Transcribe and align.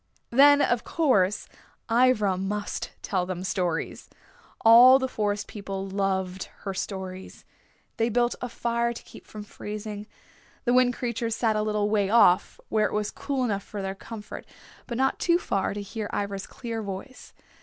Then, 0.31 0.63
of 0.63 0.83
course, 0.83 1.47
Ivra 1.87 2.35
must 2.35 2.89
tell 3.03 3.27
them 3.27 3.43
stories. 3.43 4.09
All 4.61 4.97
the 4.97 5.07
Forest 5.07 5.45
People 5.47 5.87
loved 5.87 6.45
her 6.61 6.73
stories. 6.73 7.45
They 7.97 8.09
built 8.09 8.33
a 8.41 8.49
fire 8.49 8.93
to 8.93 9.03
keep 9.03 9.27
from 9.27 9.43
freezing. 9.43 10.07
The 10.65 10.73
Wind 10.73 10.95
Creatures 10.95 11.35
sat 11.35 11.55
a 11.55 11.61
little 11.61 11.87
way 11.87 12.09
off 12.09 12.59
where 12.69 12.87
it 12.87 12.93
was 12.93 13.11
cool 13.11 13.43
enough 13.43 13.61
for 13.61 13.83
their 13.83 13.93
comfort, 13.93 14.47
but 14.87 14.97
not 14.97 15.19
too 15.19 15.37
far 15.37 15.71
to 15.75 15.81
hear 15.83 16.09
Ivra's 16.11 16.47
clear 16.47 16.81
voice. 16.81 17.31